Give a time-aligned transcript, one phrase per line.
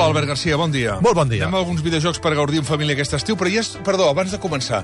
[0.00, 0.94] Hola, Albert Garcia, bon dia.
[1.04, 1.42] Molt bon dia.
[1.44, 3.60] Anem a alguns videojocs per gaudir en família aquest estiu, però ja...
[3.60, 3.74] És...
[3.84, 4.78] Perdó, abans de començar,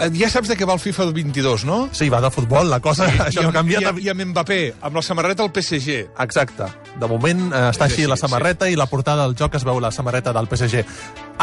[0.00, 1.76] eh, ja saps de què va el FIFA 22, no?
[1.94, 3.86] Sí, va de futbol, la cosa, això no ha canviat.
[3.94, 6.00] I, I amb Mbappé, amb la samarreta al PSG.
[6.24, 6.66] Exacte.
[6.98, 8.26] De moment eh, està així Sí, la sí.
[8.26, 10.82] samarreta i la portada del joc es veu la samarreta del PSG.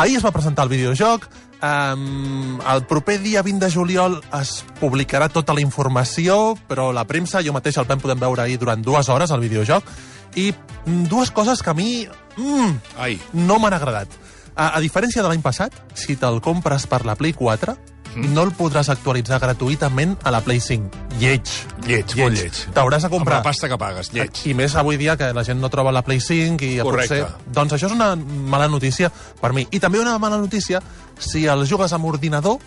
[0.04, 1.30] Ahir es va presentar el videojoc,
[1.64, 7.40] um, el proper dia 20 de juliol es publicarà tota la informació, però la premsa,
[7.40, 9.88] jo mateix el vam poder veure ahir durant dues hores, el videojoc,
[10.36, 14.07] i mm, dues coses que a mi mm, Ai, no m'han agradat.
[14.55, 17.74] A, a diferència de l'any passat, si te'l compres per la Play 4,
[18.15, 21.18] no el podràs actualitzar gratuïtament a la Play 5.
[21.18, 21.50] Lleig.
[21.88, 22.60] lleig, molt lleig.
[22.75, 23.39] T'hauràs de Amb comprar...
[23.41, 24.43] la pasta que pagues, lleig.
[24.46, 27.24] I més avui dia que la gent no troba la Play 5 i Correcte.
[27.24, 27.54] potser...
[27.57, 29.10] Doncs això és una mala notícia
[29.41, 29.65] per mi.
[29.71, 30.82] I també una mala notícia
[31.18, 32.59] si el jugues amb ordinador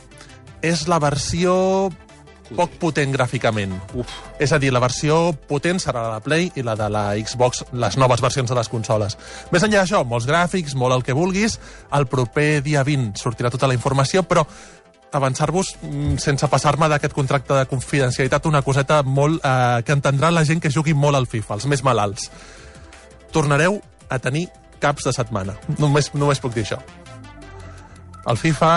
[0.67, 1.93] és la versió
[2.55, 3.75] poc potent gràficament.
[3.99, 4.13] Uf.
[4.43, 7.99] És a dir, la versió potent serà la Play i la de la Xbox, les
[7.99, 9.19] noves versions de les consoles.
[9.51, 11.59] Més enllà d'això, molts gràfics, molt el que vulguis.
[11.97, 14.47] El proper dia 20 sortirà tota la informació, però
[15.17, 20.45] avançar-vos, mm, sense passar-me d'aquest contracte de confidencialitat, una coseta molt eh, que entendrà la
[20.45, 22.31] gent que jugui molt al FIFA, els més malalts.
[23.33, 25.57] Tornareu a tenir caps de setmana.
[25.79, 26.81] Només, només puc dir això.
[28.27, 28.71] El FIFA,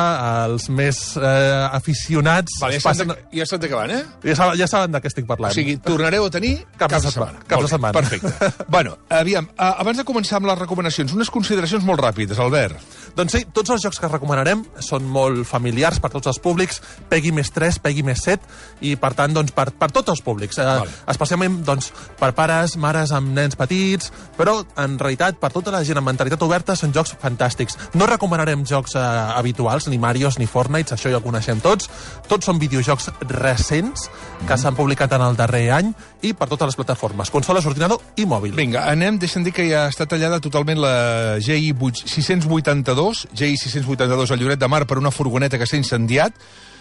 [0.45, 1.25] els més eh,
[1.73, 2.59] aficionats...
[2.61, 3.09] Vale, ja, passen...
[3.09, 4.01] de, ja què van, eh?
[4.29, 5.49] Ja saben, ja saben de què estic parlant.
[5.49, 7.41] O sigui, tornareu a tenir Caps de setmana.
[7.41, 7.95] Caps Molt de setmana.
[7.97, 8.51] Perfecte.
[8.75, 12.77] bueno, aviam, abans de començar amb les recomanacions, unes consideracions molt ràpides, Albert.
[13.17, 16.77] Doncs sí, tots els jocs que recomanarem són molt familiars per tots els públics,
[17.09, 18.45] Pegui més 3, Pegui més 7,
[18.85, 20.61] i per tant, doncs, per, per tots els públics.
[20.61, 20.93] Eh, Vale.
[21.09, 21.89] Especialment doncs,
[22.21, 26.45] per pares, mares amb nens petits, però en realitat per tota la gent amb mentalitat
[26.45, 27.79] oberta són jocs fantàstics.
[27.97, 29.07] No recomanarem jocs eh,
[29.39, 31.89] habituals, ni Marios ni Fortnite, això ja ho coneixem tots.
[32.29, 34.07] Tots són videojocs recents
[34.47, 35.91] que s'han publicat en el darrer any
[36.25, 38.55] i per totes les plataformes, consoles, ordinador i mòbil.
[38.57, 40.95] Vinga, anem, deixa'm dir que ja està tallada totalment la
[41.43, 46.35] GI 8 682, GI 682 al Lloret de Mar per una furgoneta que s'ha incendiat,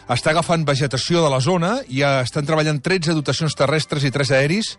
[0.09, 4.77] està agafant vegetació de la zona, i estan treballant 13 dotacions terrestres i 3 aeris,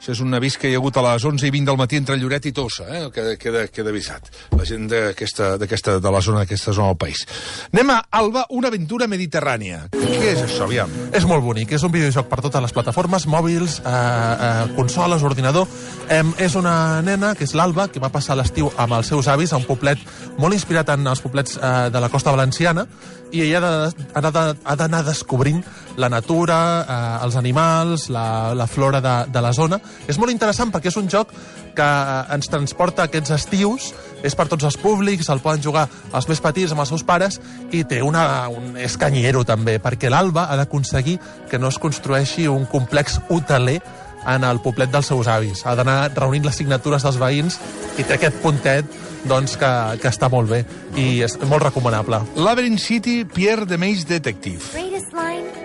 [0.00, 1.98] això és un avís que hi ha hagut a les 11 i 20 del matí
[2.00, 3.02] entre Lloret i Tossa, eh?
[3.12, 4.30] queda, queda, queda avisat.
[4.56, 7.26] La gent d'aquesta, d'aquesta, de la zona d'aquesta zona del país.
[7.74, 9.82] Anem a Alba, una aventura mediterrània.
[9.92, 10.88] Què és això, aviam?
[11.12, 15.68] És molt bonic, és un videojoc per totes les plataformes, mòbils, eh, eh, consoles, ordinador.
[16.08, 19.52] Eh, és una nena, que és l'Alba, que va passar l'estiu amb els seus avis
[19.52, 20.00] a un poblet
[20.40, 22.86] molt inspirat en els poblets eh, de la costa valenciana,
[23.30, 25.60] i ella ha ha de- ha d'anar descobrint
[25.96, 29.80] la natura, eh, els animals, la, la flora de, de la zona.
[30.08, 31.32] És molt interessant perquè és un joc
[31.76, 33.90] que eh, ens transporta aquests estius,
[34.26, 37.40] és per tots els públics, el poden jugar els més petits amb els seus pares,
[37.72, 41.18] i té una, un, és canyero també, perquè l'Alba ha d'aconseguir
[41.50, 43.80] que no es construeixi un complex hoteler
[44.28, 45.64] en el poblet dels seus avis.
[45.64, 47.56] Ha d'anar reunint les signatures dels veïns
[47.98, 48.84] i té aquest puntet
[49.28, 49.70] doncs, que,
[50.00, 50.62] que està molt bé
[51.00, 52.22] i és molt recomanable.
[52.36, 54.64] Labyrinth City, Pierre de Meis Detective.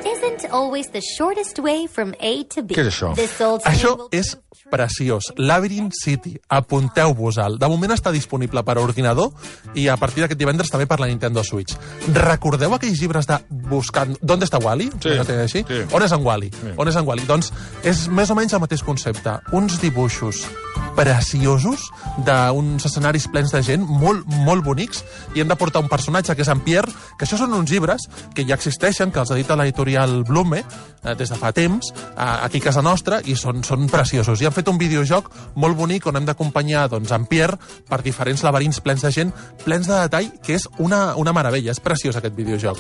[0.06, 2.76] Isn't always the shortest way from A to B.
[2.76, 3.14] Què és això?
[3.18, 4.36] This old Això és
[4.72, 5.32] preciós.
[5.38, 6.36] Labyrinth City.
[6.50, 7.58] Apunteu-vos-al.
[7.62, 9.32] De moment està disponible per ordinador
[9.76, 11.76] i a partir d'aquest divendres també per la Nintendo Switch.
[12.16, 14.18] Recordeu aquells llibres de Buscant...
[14.22, 14.90] ¿Dónde está Wally?
[15.04, 15.66] Sí, Així?
[15.68, 15.82] sí.
[15.92, 16.52] On és en Wally?
[16.78, 17.26] On és en Wally?
[17.30, 17.52] Doncs
[17.84, 19.40] és més o menys el mateix concepte.
[19.54, 20.46] Uns dibuixos
[20.96, 21.90] preciosos
[22.26, 25.04] d'uns escenaris plens de gent, molt, molt bonics,
[25.36, 28.08] i hem de portar un personatge que és en Pierre, que això són uns llibres
[28.36, 32.64] que ja existeixen, que els edita l'editorial Blume eh, des de fa temps, eh, aquí
[32.64, 34.42] a casa nostra, i són, són preciosos.
[34.42, 35.30] I han fet un videojoc
[35.62, 39.36] molt bonic on hem d'acompanyar doncs, en Pierre per diferents laberints plens de gent,
[39.66, 41.76] plens de detall, que és una, una meravella.
[41.76, 42.80] És preciós aquest videojoc.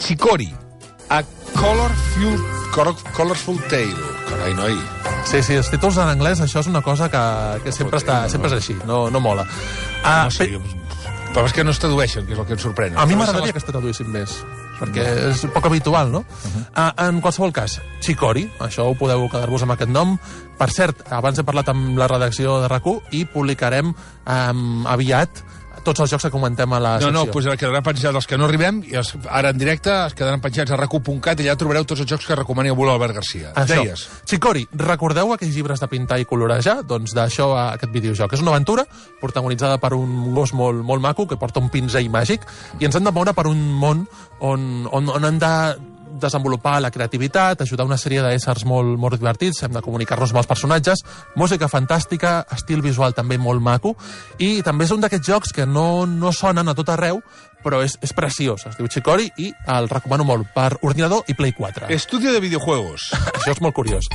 [0.00, 0.48] Chicori,
[1.10, 1.22] a
[1.58, 2.40] colorful,
[3.12, 4.08] colorful tale.
[4.30, 4.99] Carai, noi.
[5.30, 7.20] Sí, sí, els títols en anglès, això és una cosa que,
[7.62, 9.44] que sempre, està, sempre és així, no, no mola.
[10.02, 10.48] Ah, No sé,
[11.30, 12.96] però és que no es tradueixen, que és el que em sorprèn.
[12.98, 14.32] A mi m'agradaria que es traduïssin més,
[14.80, 16.24] perquè és poc habitual, no?
[16.26, 16.64] Uh -huh.
[16.74, 20.18] uh, en qualsevol cas, Chicori, això ho podeu quedar-vos amb aquest nom.
[20.58, 22.82] Per cert, abans he parlat amb la redacció de rac
[23.12, 23.94] i publicarem
[24.26, 25.30] um, aviat
[25.84, 27.12] tots els jocs que comentem a la No, secció.
[27.12, 30.40] no, doncs quedaran penjats els que no arribem, i els, ara en directe es quedaran
[30.40, 33.52] penjats a racu.cat i allà trobareu tots els jocs que recomani avui l'Albert Garcia.
[33.54, 33.80] Això.
[33.82, 34.06] Deies?
[34.24, 36.82] Chicori, recordeu aquells llibres de pintar i colorejar?
[36.86, 38.32] Doncs d'això a aquest videojoc.
[38.34, 38.84] És una aventura
[39.20, 42.44] protagonitzada per un gos molt, molt maco que porta un pinzell màgic
[42.80, 44.06] i ens hem de moure per un món
[44.40, 45.52] on, on, on hem de
[46.22, 50.50] desenvolupar la creativitat, ajudar una sèrie d'éssers molt, molt divertits, hem de comunicar-nos amb els
[50.50, 51.04] personatges,
[51.36, 53.96] música fantàstica, estil visual també molt maco,
[54.38, 57.20] i també és un d'aquests jocs que no, no sonen a tot arreu,
[57.64, 58.64] però és, és preciós.
[58.70, 61.90] Es diu Chicori i el recomano molt per ordinador i Play 4.
[61.92, 63.10] Estudio de videojuegos.
[63.36, 64.08] Això és molt curiós.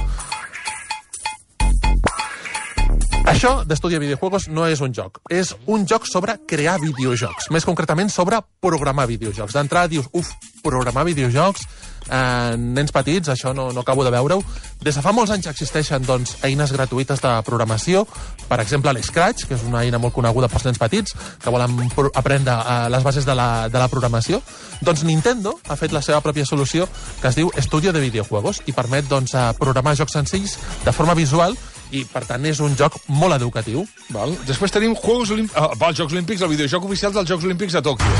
[3.25, 5.17] Això d'Estudia Videojuegos no és un joc.
[5.33, 7.49] És un joc sobre crear videojocs.
[7.49, 9.55] Més concretament sobre programar videojocs.
[9.57, 10.29] D'entrada dius, uf,
[10.61, 11.65] programar videojocs,
[12.09, 14.43] eh, nens petits, això no, no acabo de veure-ho.
[14.83, 18.05] Des de fa molts anys existeixen doncs, eines gratuïtes de programació,
[18.49, 21.77] per exemple l'Scratch, que és una eina molt coneguda pels nens petits, que volen
[22.13, 24.41] aprendre eh, les bases de la, de la programació.
[24.85, 26.89] Doncs Nintendo ha fet la seva pròpia solució
[27.21, 31.15] que es diu Estudio de Videojuegos i permet doncs, eh, programar jocs senzills de forma
[31.17, 31.55] visual
[31.91, 33.85] i, per tant, és un joc molt educatiu.
[34.13, 34.33] Val.
[34.47, 37.77] Després tenim Juegos Olímpics, ah, va, els Jocs Olímpics, el videojoc oficial dels Jocs Olímpics
[37.77, 38.17] de Tòquio.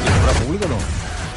[0.00, 0.82] Hi haurà públic o no?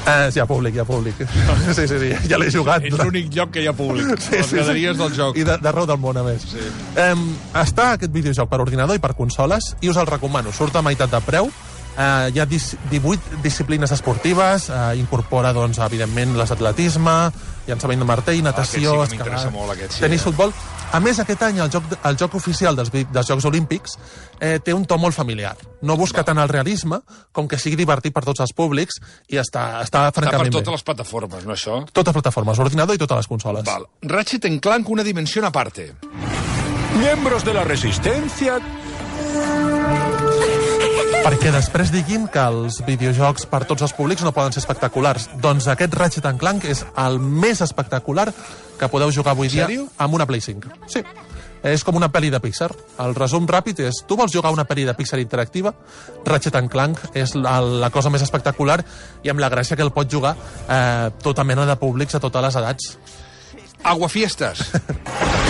[0.05, 1.15] Eh, sí, hi ha públic, hi ha públic.
[1.75, 2.83] Sí, sí, sí, ja l'he jugat.
[2.89, 4.09] És l'únic lloc que hi ha públic.
[4.19, 5.37] Sí, les graderies del joc.
[5.39, 6.43] I de- d'arreu del món, a més.
[6.51, 6.59] Sí.
[6.99, 7.13] Eh,
[7.61, 10.51] està aquest videojoc per ordinador i per consoles, i us el recomano.
[10.51, 11.47] Surt a meitat de preu,
[11.97, 17.31] eh, hi ha dis 18 disciplines esportives, eh, incorpora, doncs, evidentment, l'atletisme,
[17.67, 20.23] llançament de martell, natació, aquest sí que m'interessa molt, aquest sí, tenis, eh?
[20.29, 20.53] futbol.
[20.93, 23.95] A més, aquest any el joc, el joc oficial dels, dels Jocs Olímpics
[24.39, 25.55] eh, té un to molt familiar.
[25.81, 26.99] No busca tant el realisme
[27.31, 28.99] com que sigui divertit per tots els públics
[29.29, 30.77] i està, està Està per francament totes bé.
[30.77, 31.79] les plataformes, no això?
[31.91, 33.65] Totes plataformes, ordinador i totes les consoles.
[33.65, 33.87] Val.
[34.03, 35.93] Ratchet en Clank, una dimensión aparte.
[36.99, 38.59] Miembros de la resistencia
[41.23, 45.29] Perquè després diguin que els videojocs per tots els públics no poden ser espectaculars.
[45.39, 48.25] Doncs aquest Ratchet Clank és el més espectacular
[48.79, 49.69] que podeu jugar avui dia
[50.03, 50.73] amb una Play 5.
[50.91, 50.99] Sí.
[51.63, 52.67] És com una pel·li de Pixar.
[52.99, 55.71] El resum ràpid és, tu vols jugar una pel·li de Pixar interactiva?
[56.27, 58.81] Ratchet Clank és la, la cosa més espectacular
[59.23, 62.49] i amb la gràcia que el pot jugar eh, tota mena de públics a totes
[62.49, 62.91] les edats.
[63.95, 64.67] Aguafiestas.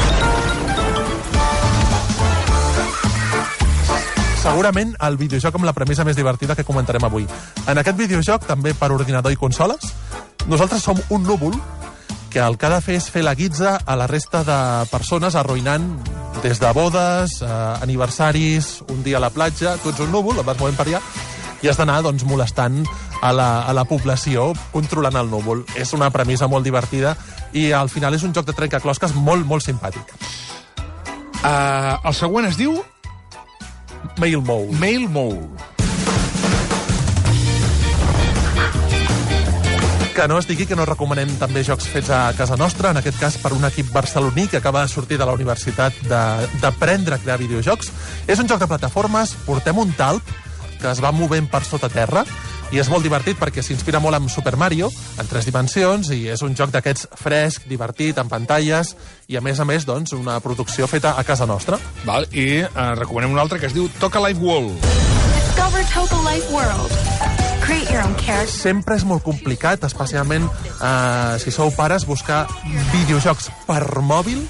[4.44, 7.24] segurament el videojoc amb la premissa més divertida que comentarem avui.
[7.70, 9.94] En aquest videojoc, també per ordinador i consoles,
[10.52, 11.56] nosaltres som un núvol
[12.34, 14.60] que el que ha de fer és fer la guitza a la resta de
[14.92, 15.86] persones arruïnant
[16.44, 17.48] des de bodes, eh,
[17.86, 21.00] aniversaris, un dia a la platja, tu ets un núvol, et vas movent per allà,
[21.64, 22.82] i has d'anar doncs, molestant
[23.22, 25.64] a la, a la població controlant el núvol.
[25.80, 27.16] És una premissa molt divertida
[27.54, 30.18] i al final és un joc de trencaclosques molt, molt simpàtic.
[31.44, 32.82] Uh, el següent es diu
[34.18, 34.78] Mail Mode.
[34.80, 35.50] Mail Mole.
[40.14, 43.18] Que no es digui que no recomanem també jocs fets a casa nostra, en aquest
[43.20, 45.98] cas per un equip barceloní que acaba de sortir de la universitat
[46.62, 47.90] d'aprendre a crear videojocs.
[48.28, 50.22] És un joc de plataformes, portem un talp
[50.80, 52.26] que es va movent per sota terra
[52.74, 54.90] i és molt divertit perquè s'inspira molt en Super Mario,
[55.22, 58.96] en tres dimensions, i és un joc d'aquests fresc, divertit, en pantalles,
[59.30, 61.78] i a més a més, doncs, una producció feta a casa nostra.
[62.08, 64.90] Val, I uh, recomanem un altre que es diu Toca Life World.
[65.38, 66.98] Discover Toca Life World.
[68.50, 72.42] Sempre és molt complicat, especialment eh, si sou pares, buscar
[72.92, 74.42] videojocs per mòbil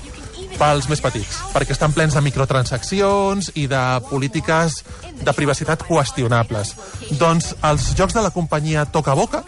[0.59, 4.79] pels més petits, perquè estan plens de microtransaccions i de polítiques
[5.23, 6.75] de privacitat qüestionables.
[7.19, 9.44] Doncs els jocs de la companyia Toca Boca,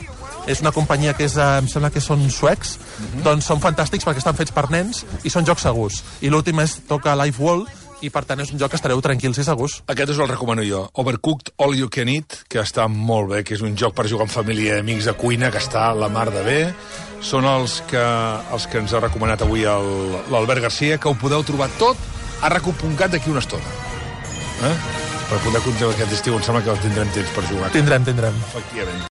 [0.45, 2.77] és una companyia que és, eh, em sembla que són suecs,
[3.23, 6.03] doncs són fantàstics perquè estan fets per nens i són jocs segurs.
[6.21, 7.67] I l'últim és Toca Life World,
[8.03, 9.77] i per tant és un joc que estareu tranquils i segurs.
[9.91, 10.85] Aquest us el recomano jo.
[11.01, 14.27] Overcooked All You Can Eat, que està molt bé, que és un joc per jugar
[14.27, 16.59] amb família i amics de cuina, que està la mar de bé.
[17.25, 18.03] Són els que,
[18.53, 21.97] els que ens ha recomanat avui l'Albert Garcia, que ho podeu trobar tot
[22.41, 23.75] a recu.cat d'aquí una estona.
[24.69, 24.75] Eh?
[25.25, 27.71] Per poder continuar aquest estiu, em sembla que tindrem temps per jugar.
[27.73, 28.35] Tindrem, tindrem.
[28.51, 29.01] Efectivament.